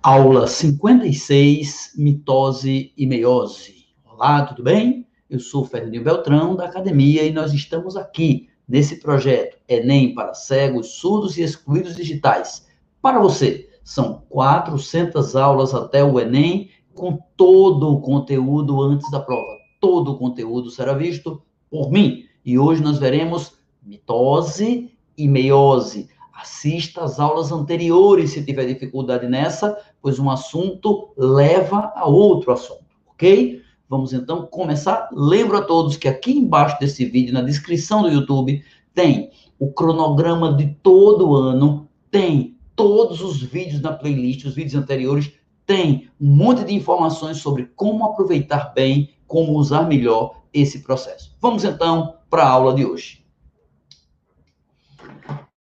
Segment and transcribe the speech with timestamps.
[0.00, 3.86] Aula 56, mitose e meiose.
[4.04, 5.04] Olá, tudo bem?
[5.28, 10.92] Eu sou Fernandinho Beltrão, da Academia, e nós estamos aqui nesse projeto Enem para cegos,
[10.92, 12.64] surdos e excluídos digitais.
[13.02, 19.58] Para você, são 400 aulas até o Enem, com todo o conteúdo antes da prova.
[19.80, 22.24] Todo o conteúdo será visto por mim.
[22.44, 26.08] E hoje nós veremos mitose e meiose
[26.40, 32.86] Assista às aulas anteriores se tiver dificuldade nessa, pois um assunto leva a outro assunto,
[33.08, 33.60] ok?
[33.88, 35.08] Vamos então começar.
[35.12, 38.62] Lembro a todos que aqui embaixo desse vídeo, na descrição do YouTube,
[38.94, 44.80] tem o cronograma de todo o ano, tem todos os vídeos na playlist, os vídeos
[44.80, 45.32] anteriores,
[45.66, 51.36] tem um monte de informações sobre como aproveitar bem, como usar melhor esse processo.
[51.40, 53.27] Vamos então para a aula de hoje.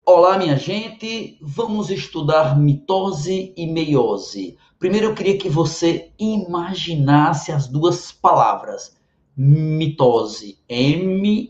[0.09, 1.37] Olá, minha gente.
[1.41, 4.57] Vamos estudar mitose e meiose.
[4.79, 8.95] Primeiro, eu queria que você imaginasse as duas palavras.
[9.35, 11.49] Mitose, M-I-T-O-S-E.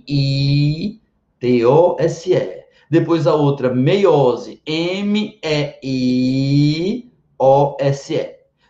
[2.90, 5.38] Depois a outra, meiose, M-E-I-O-S-E.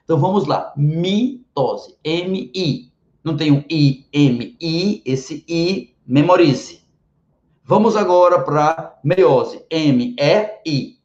[0.04, 0.74] Então vamos lá.
[0.76, 2.92] Mitose, M-I.
[3.24, 6.86] Não tem um I, M-I, esse I, memorize.
[7.70, 9.62] Vamos agora para meiose.
[9.70, 11.00] M-E-I.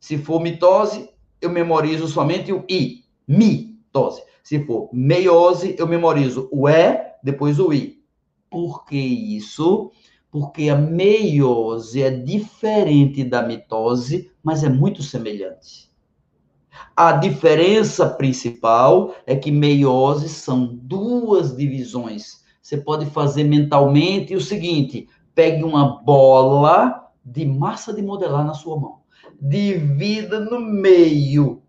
[0.00, 1.10] Se for mitose,
[1.42, 3.04] eu memorizo somente o I.
[3.28, 4.22] Mitose.
[4.42, 8.02] Se for meiose, eu memorizo o E, depois o I.
[8.48, 9.92] Por que isso?
[10.30, 15.92] Porque a meiose é diferente da mitose, mas é muito semelhante.
[16.96, 22.42] A diferença principal é que meiose são duas divisões.
[22.62, 28.80] Você pode fazer mentalmente o seguinte: pegue uma bola de massa de modelar na sua
[28.80, 29.00] mão.
[29.38, 31.62] Divida no meio.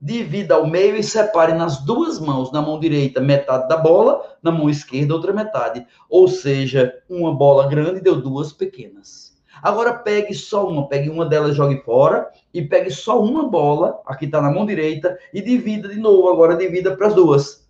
[0.00, 4.50] Divida ao meio e separe nas duas mãos, na mão direita, metade da bola, na
[4.50, 5.86] mão esquerda, outra metade.
[6.10, 9.40] Ou seja, uma bola grande deu duas pequenas.
[9.62, 14.24] Agora pegue só uma, pegue uma delas, jogue fora e pegue só uma bola, aqui
[14.24, 16.28] está na mão direita, e divida de novo.
[16.28, 17.61] Agora divida para as duas.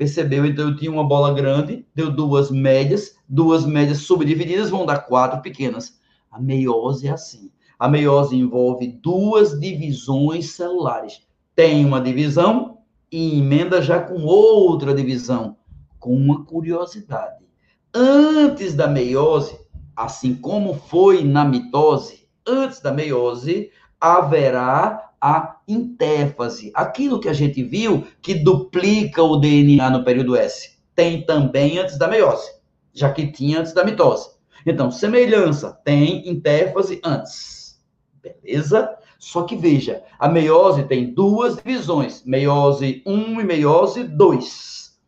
[0.00, 0.46] Percebeu?
[0.46, 5.42] Então eu tinha uma bola grande, deu duas médias, duas médias subdivididas vão dar quatro
[5.42, 6.00] pequenas.
[6.30, 7.50] A meiose é assim.
[7.78, 11.20] A meiose envolve duas divisões celulares.
[11.54, 12.78] Tem uma divisão
[13.12, 15.58] e emenda já com outra divisão,
[15.98, 17.44] com uma curiosidade.
[17.92, 19.54] Antes da meiose,
[19.94, 26.70] assim como foi na mitose, antes da meiose, haverá a intéfase.
[26.74, 30.78] Aquilo que a gente viu que duplica o DNA no período S.
[30.94, 32.50] Tem também antes da meiose,
[32.92, 34.30] já que tinha antes da mitose.
[34.66, 37.80] Então, semelhança, tem intéfase antes.
[38.22, 38.96] Beleza?
[39.18, 44.98] Só que veja, a meiose tem duas divisões, meiose 1 e meiose 2.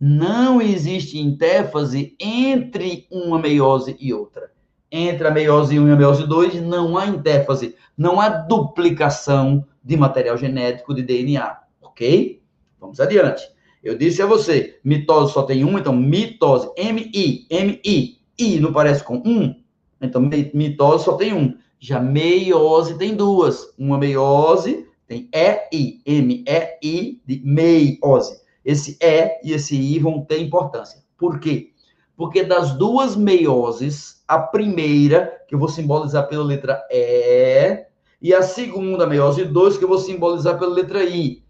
[0.00, 4.53] Não existe intéfase entre uma meiose e outra
[4.94, 9.96] entre a meiose 1 e a meiose 2, não há intéfase, não há duplicação de
[9.96, 12.40] material genético de DNA, ok?
[12.80, 13.42] Vamos adiante.
[13.82, 19.02] Eu disse a você, mitose só tem um, então mitose, M-I, M-I, I não parece
[19.02, 19.60] com um?
[20.00, 20.22] Então
[20.54, 21.56] mitose só tem um.
[21.80, 23.74] Já meiose tem duas.
[23.76, 28.40] Uma meiose tem E-I, M-E-I, de meiose.
[28.64, 31.02] Esse E e esse I vão ter importância.
[31.18, 31.73] Por quê?
[32.16, 37.84] Porque das duas meioses, a primeira, que eu vou simbolizar pela letra E,
[38.22, 41.42] e a segunda, a meiose 2, que eu vou simbolizar pela letra I.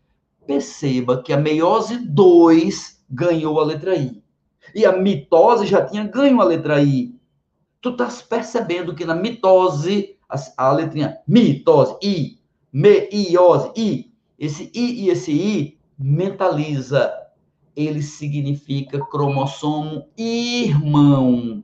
[0.46, 4.22] Perceba que a meiose 2 ganhou a letra I.
[4.74, 7.14] E a mitose já tinha ganho a letra I.
[7.80, 12.38] Tu estás percebendo que na mitose, a, a letrinha mitose, I,
[12.72, 17.12] meiose, I, esse I e esse I mentaliza
[17.76, 21.62] ele significa cromossomo irmão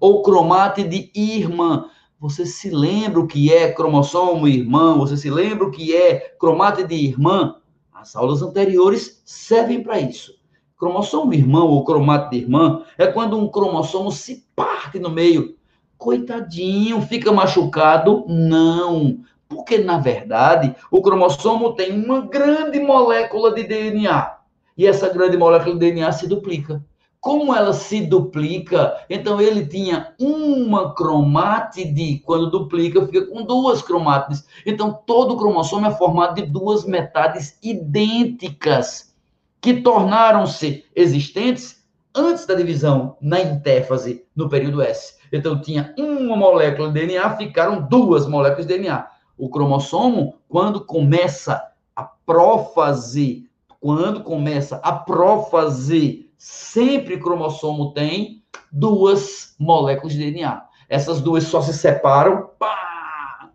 [0.00, 1.86] ou cromátide irmã.
[2.18, 4.98] Você se lembra o que é cromossomo irmão?
[4.98, 7.56] Você se lembra o que é cromátide irmã?
[7.92, 10.34] As aulas anteriores servem para isso.
[10.76, 15.56] Cromossomo irmão ou cromátide irmã é quando um cromossomo se parte no meio.
[15.96, 18.24] Coitadinho, fica machucado?
[18.28, 19.20] Não.
[19.48, 24.43] Porque, na verdade, o cromossomo tem uma grande molécula de DNA
[24.76, 26.84] e essa grande molécula de DNA se duplica.
[27.20, 34.44] Como ela se duplica, então ele tinha uma cromátide, quando duplica, fica com duas cromátides.
[34.66, 39.14] Então todo cromossomo é formado de duas metades idênticas,
[39.58, 41.82] que tornaram-se existentes
[42.14, 45.14] antes da divisão na intéfase no período S.
[45.32, 49.08] Então tinha uma molécula de DNA, ficaram duas moléculas de DNA.
[49.38, 51.60] O cromossomo, quando começa
[51.96, 53.48] A prófase,
[53.84, 58.42] quando começa a prófase, sempre cromossomo tem
[58.72, 60.64] duas moléculas de DNA.
[60.88, 63.50] Essas duas só se separam pá,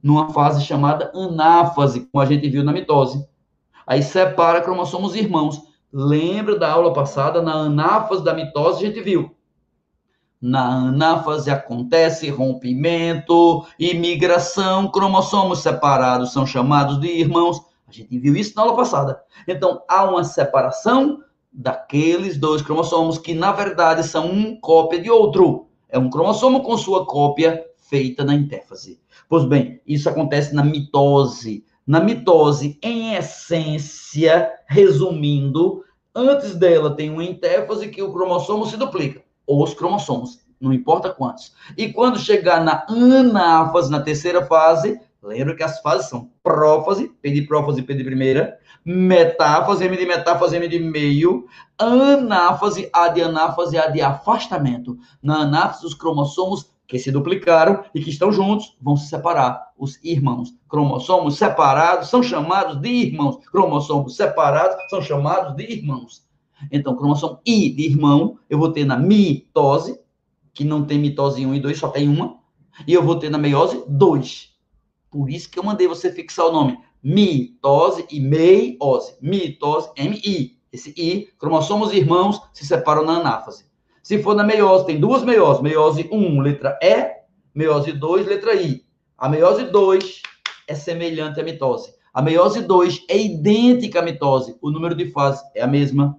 [0.00, 3.26] numa fase chamada anáfase, como a gente viu na mitose.
[3.84, 5.60] Aí separa cromossomos irmãos.
[5.92, 9.34] Lembra da aula passada, na anáfase da mitose, a gente viu.
[10.40, 17.71] Na anáfase acontece rompimento, imigração, cromossomos separados são chamados de irmãos.
[17.92, 19.20] A gente viu isso na aula passada.
[19.46, 21.22] Então, há uma separação
[21.52, 25.66] daqueles dois cromossomos que, na verdade, são um cópia de outro.
[25.88, 28.98] É um cromossomo com sua cópia feita na intéfase.
[29.28, 31.64] Pois bem, isso acontece na mitose.
[31.86, 35.84] Na mitose, em essência, resumindo,
[36.14, 39.22] antes dela tem uma intéfase que o cromossomo se duplica.
[39.46, 41.52] Ou os cromossomos, não importa quantos.
[41.76, 47.30] E quando chegar na anáfase, na terceira fase, lembra que as fases são prófase, P
[47.30, 51.46] de prófase, P de primeira, metáfase, M de metáfase, M de meio,
[51.78, 54.98] anáfase, A de anáfase, A de afastamento.
[55.22, 59.98] Na anáfase, os cromossomos que se duplicaram e que estão juntos vão se separar, os
[60.04, 60.54] irmãos.
[60.68, 63.38] Cromossomos separados são chamados de irmãos.
[63.50, 66.26] Cromossomos separados são chamados de irmãos.
[66.70, 69.98] Então, cromossomo I de irmão, eu vou ter na mitose,
[70.52, 72.36] que não tem mitose 1 e 2, só tem uma.
[72.86, 74.51] E eu vou ter na meiose 2.
[75.12, 79.16] Por isso que eu mandei você fixar o nome mitose e meiose.
[79.20, 80.56] Mitose, M-I.
[80.72, 83.66] Esse I, cromossomos irmãos se separam na anáfase.
[84.02, 85.62] Se for na meiose, tem duas meioses.
[85.62, 87.10] Meiose 1, letra E.
[87.54, 88.84] Meiose 2, letra I.
[89.18, 90.22] A meiose 2
[90.66, 91.92] é semelhante à mitose.
[92.14, 94.56] A meiose 2 é idêntica à mitose.
[94.62, 96.16] O número de fases é a mesma.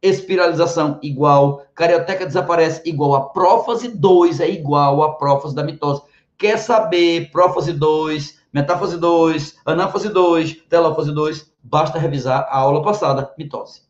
[0.00, 1.64] Espiralização igual.
[1.74, 3.14] Carioteca desaparece igual.
[3.14, 6.02] A prófase 2 é igual à prófase da mitose.
[6.42, 11.54] Quer saber prófase 2, metáfase 2, anáfase 2, telófase 2?
[11.62, 13.82] Basta revisar a aula passada, mitose.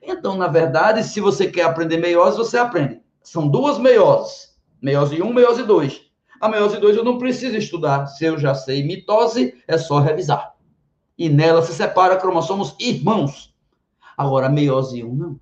[0.00, 3.00] Então, na verdade, se você quer aprender meiose, você aprende.
[3.20, 4.56] São duas meioses.
[4.80, 6.02] Meiose 1, meiose 2.
[6.40, 8.06] A meiose 2 eu não preciso estudar.
[8.06, 10.54] Se eu já sei mitose, é só revisar.
[11.18, 13.52] E nela se separa cromossomos irmãos.
[14.16, 15.40] Agora, a meiose 1 não.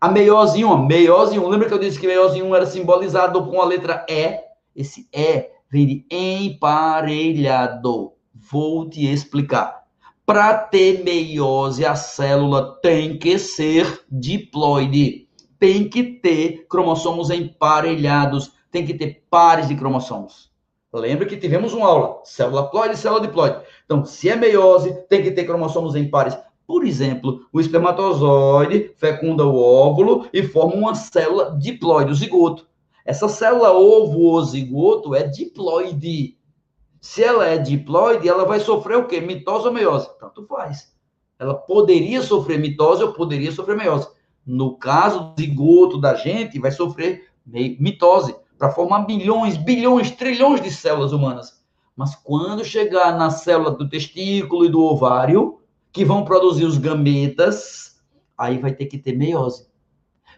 [0.00, 1.46] A meiose 1, meiose 1.
[1.46, 4.48] Lembra que eu disse que meiose 1 era simbolizado com a letra E?
[4.74, 8.12] Esse E vem de emparelhado.
[8.34, 9.80] Vou te explicar.
[10.24, 15.28] Para ter meiose, a célula tem que ser diploide.
[15.58, 18.52] Tem que ter cromossomos emparelhados.
[18.70, 20.50] Tem que ter pares de cromossomos.
[20.92, 23.60] Lembra que tivemos uma aula, célula ploide e célula diploide.
[23.84, 26.36] Então, se é meiose, tem que ter cromossomos em pares.
[26.66, 32.68] Por exemplo, o espermatozoide fecunda o óvulo e forma uma célula diploide, o zigoto.
[33.04, 36.36] Essa célula ovo ou zigoto é diploide.
[37.00, 39.20] Se ela é diploide, ela vai sofrer o quê?
[39.20, 40.08] Mitose ou meiose?
[40.18, 40.92] Tanto faz.
[41.38, 44.08] Ela poderia sofrer mitose ou poderia sofrer meiose.
[44.44, 50.70] No caso do zigoto da gente, vai sofrer mitose para formar bilhões, bilhões, trilhões de
[50.70, 51.60] células humanas.
[51.96, 55.60] Mas quando chegar na célula do testículo e do ovário,
[55.92, 58.00] que vão produzir os gametas,
[58.36, 59.69] aí vai ter que ter meiose.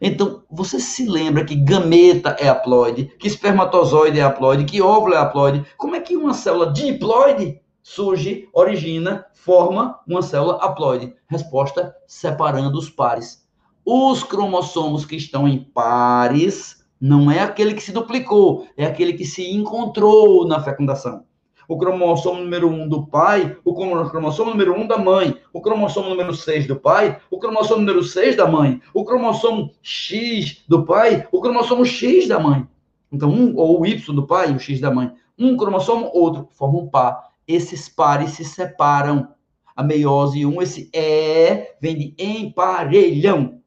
[0.00, 5.18] Então, você se lembra que gameta é haploide, que espermatozoide é haploide, que óvulo é
[5.18, 5.64] haploide.
[5.76, 11.14] Como é que uma célula diploide surge, origina, forma uma célula haploide?
[11.28, 13.46] Resposta: separando os pares.
[13.84, 19.24] Os cromossomos que estão em pares não é aquele que se duplicou, é aquele que
[19.24, 21.24] se encontrou na fecundação
[21.68, 26.34] o cromossomo número 1 do pai, o cromossomo número 1 da mãe, o cromossomo número
[26.34, 31.40] 6 do pai, o cromossomo número 6 da mãe, o cromossomo X do pai, o
[31.40, 32.66] cromossomo X da mãe.
[33.10, 35.12] Então, um, ou o Y do pai e o X da mãe.
[35.38, 37.32] Um cromossomo, outro, formam um par.
[37.46, 39.28] Esses pares se separam.
[39.74, 43.60] A meiose 1, esse E vem de emparelhão.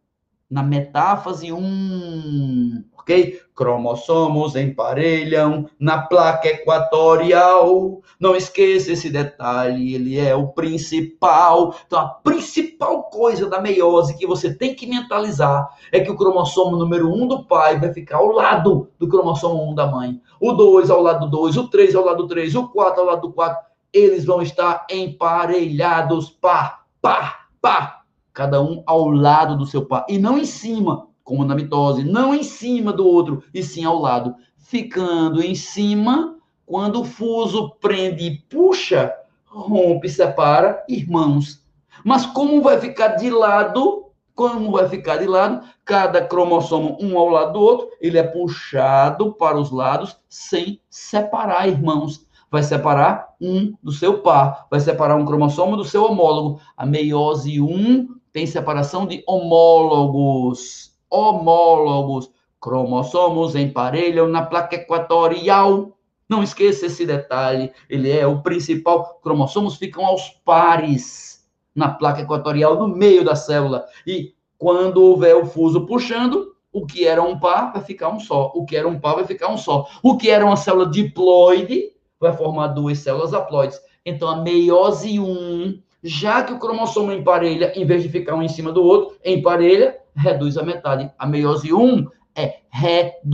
[0.49, 3.39] Na metáfase 1 ok?
[3.53, 8.01] Cromossomos emparelham na placa equatorial.
[8.19, 11.75] Não esqueça esse detalhe, ele é o principal.
[11.85, 16.75] Então, a principal coisa da meiose que você tem que mentalizar é que o cromossomo
[16.75, 20.19] número 1 do pai vai ficar ao lado do cromossomo 1 da mãe.
[20.41, 23.07] O 2 ao lado do 2, o 3 ao lado do 3, o 4 ao
[23.07, 23.65] lado do 4.
[23.93, 28.01] Eles vão estar emparelhados, pá, pá, pá.
[28.33, 30.03] Cada um ao lado do seu pai.
[30.09, 33.99] E não em cima, como na mitose, não em cima do outro, e sim ao
[33.99, 39.11] lado, ficando em cima quando o fuso prende e puxa,
[39.43, 41.65] rompe, separa, irmãos.
[42.03, 44.05] Mas como vai ficar de lado,
[44.35, 49.33] como vai ficar de lado, cada cromossomo um ao lado do outro, ele é puxado
[49.33, 52.25] para os lados sem separar, irmãos.
[52.51, 56.61] vai separar um do seu par, vai separar um cromossomo do seu homólogo.
[56.77, 60.94] A meiose 1 tem separação de homólogos.
[61.09, 62.31] Homólogos.
[62.59, 65.97] Cromossomos emparelham na placa equatorial.
[66.27, 69.19] Não esqueça esse detalhe, ele é o principal.
[69.21, 71.45] Cromossomos ficam aos pares
[71.75, 73.85] na placa equatorial, no meio da célula.
[74.07, 78.51] E quando houver o fuso puxando, o que era um par vai ficar um só.
[78.55, 79.87] O que era um par vai ficar um só.
[80.01, 83.79] O que era uma célula diploide vai formar duas células haploides.
[84.05, 88.47] Então, a meiose 1, já que o cromossomo emparelha, em vez de ficar um em
[88.47, 91.11] cima do outro, emparelha, reduz a metade.
[91.17, 93.25] A meiose 1 é reducional,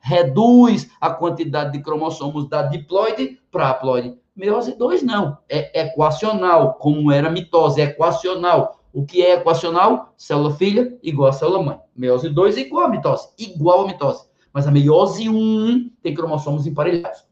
[0.00, 4.18] reduz a quantidade de cromossomos da diploide para haploide.
[4.34, 8.80] Meiose 2 não, é equacional, como era mitose, é equacional.
[8.92, 10.14] O que é equacional?
[10.16, 11.78] Célula filha igual a célula mãe.
[11.94, 14.26] Meiose 2 é igual a mitose, igual a mitose.
[14.52, 17.24] Mas a meiose 1 tem cromossomos emparelhados.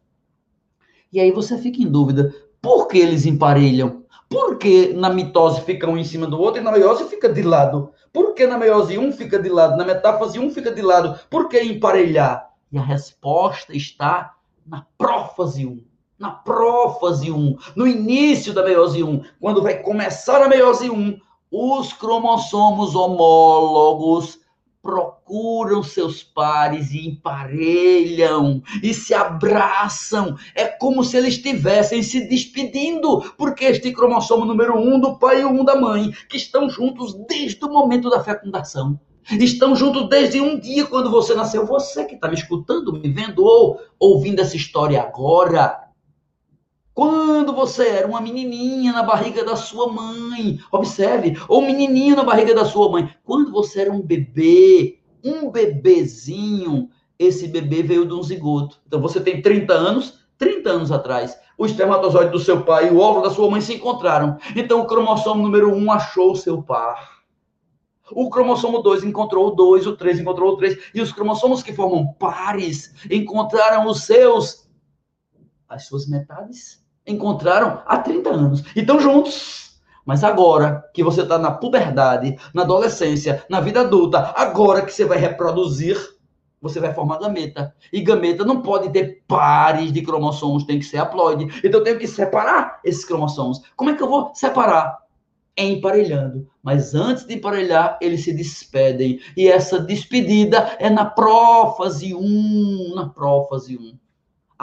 [1.10, 4.03] E aí você fica em dúvida, por que eles emparelham?
[4.34, 7.40] Por que na mitose fica um em cima do outro e na meiose fica de
[7.40, 7.92] lado?
[8.12, 11.16] Por que na meiose um fica de lado, na metáfase um fica de lado?
[11.30, 12.50] Por que emparelhar?
[12.72, 14.34] E a resposta está
[14.66, 15.84] na prófase 1.
[16.18, 21.16] Na prófase 1, no início da meiose 1, quando vai começar a meiose 1,
[21.48, 24.40] os cromossomos homólogos
[24.84, 30.36] procuram seus pares e emparelham e se abraçam.
[30.54, 35.44] É como se eles estivessem se despedindo, porque este cromossomo número um do pai e
[35.44, 39.00] um da mãe, que estão juntos desde o momento da fecundação.
[39.30, 41.64] Estão juntos desde um dia quando você nasceu.
[41.64, 45.83] Você que está me escutando, me vendo ou ouvindo essa história agora,
[46.94, 52.54] quando você era uma menininha na barriga da sua mãe, observe, ou menininho na barriga
[52.54, 58.22] da sua mãe, quando você era um bebê, um bebezinho, esse bebê veio de um
[58.22, 58.80] zigoto.
[58.86, 63.00] Então você tem 30 anos, 30 anos atrás, o espermatozoide do seu pai e o
[63.00, 64.38] óvulo da sua mãe se encontraram.
[64.54, 67.24] Então o cromossomo número 1 achou o seu par.
[68.12, 71.72] O cromossomo 2 encontrou o 2, o 3 encontrou o 3, e os cromossomos que
[71.72, 74.62] formam pares encontraram os seus
[75.66, 79.64] as suas metades encontraram há 30 anos e estão juntos.
[80.04, 85.04] Mas agora que você está na puberdade, na adolescência, na vida adulta, agora que você
[85.04, 85.96] vai reproduzir,
[86.60, 87.74] você vai formar gameta.
[87.92, 91.46] E gameta não pode ter pares de cromossomos, tem que ser haploide.
[91.58, 93.62] Então eu tenho que separar esses cromossomos.
[93.76, 94.98] Como é que eu vou separar?
[95.56, 96.48] Emparelhando.
[96.62, 99.20] Mas antes de emparelhar, eles se despedem.
[99.36, 102.94] E essa despedida é na prófase 1.
[102.94, 104.03] Na prófase 1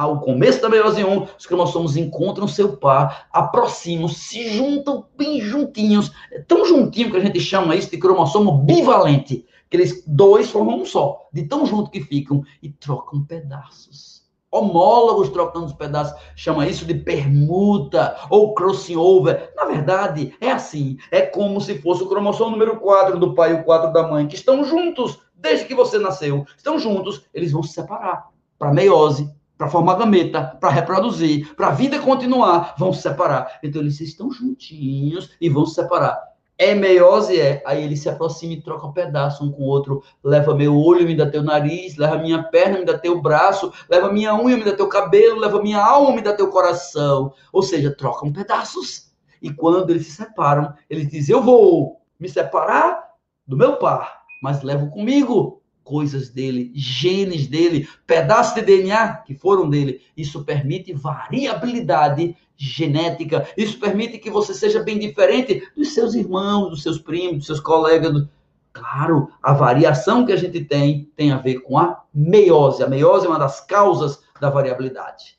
[0.02, 6.12] ao começo da meiose 1, os cromossomos encontram seu par, aproximam, se juntam bem juntinhos,
[6.32, 10.82] é tão juntinho que a gente chama isso de cromossomo bivalente, que eles dois formam
[10.82, 14.22] um só, de tão junto que ficam e trocam pedaços.
[14.50, 19.54] Homólogos trocando os pedaços, chama isso de permuta ou crossing over.
[19.56, 23.62] Na verdade, é assim, é como se fosse o cromossomo número 4 do pai e
[23.62, 26.44] o 4 da mãe, que estão juntos desde que você nasceu.
[26.58, 28.32] Estão juntos, eles vão se separar
[28.62, 29.28] para meiose,
[29.62, 33.60] para formar gameta, para reproduzir, para a vida continuar, vão se separar.
[33.62, 36.20] Então eles estão juntinhos e vão se separar.
[36.58, 37.40] É meiose?
[37.40, 37.62] É.
[37.64, 40.02] Aí ele se aproxima e troca um pedaço um com o outro.
[40.24, 41.96] Leva meu olho, me dá teu nariz.
[41.96, 43.72] Leva minha perna, me dá teu braço.
[43.88, 45.40] Leva minha unha, me dá teu cabelo.
[45.40, 47.32] Leva minha alma, me dá teu coração.
[47.54, 49.12] Ou seja, trocam pedaços.
[49.40, 53.00] E quando eles se separam, ele diz: Eu vou me separar
[53.46, 55.61] do meu par, mas levo comigo
[55.92, 60.00] coisas dele, genes dele, pedaços de DNA que foram dele.
[60.16, 63.46] Isso permite variabilidade genética.
[63.58, 67.60] Isso permite que você seja bem diferente dos seus irmãos, dos seus primos, dos seus
[67.60, 68.26] colegas.
[68.72, 72.82] Claro, a variação que a gente tem tem a ver com a meiose.
[72.82, 75.38] A meiose é uma das causas da variabilidade.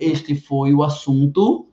[0.00, 1.68] Este foi o assunto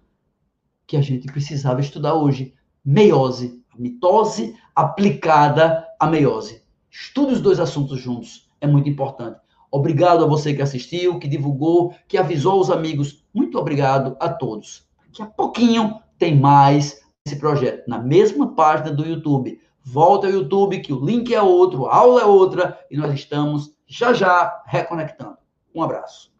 [0.85, 2.53] que a gente precisava estudar hoje.
[2.83, 6.60] Meiose, mitose aplicada à meiose.
[6.91, 9.39] Estude os dois assuntos juntos, é muito importante.
[9.71, 13.23] Obrigado a você que assistiu, que divulgou, que avisou os amigos.
[13.33, 14.85] Muito obrigado a todos.
[15.07, 19.59] Daqui a pouquinho tem mais esse projeto na mesma página do YouTube.
[19.81, 23.73] Volta ao YouTube, que o link é outro, a aula é outra, e nós estamos
[23.87, 25.37] já já reconectando.
[25.73, 26.30] Um abraço.